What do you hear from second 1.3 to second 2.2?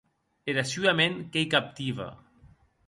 qu'ei captiva.